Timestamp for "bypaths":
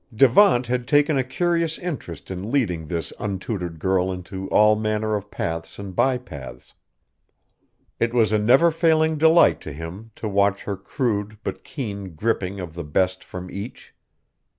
5.95-6.73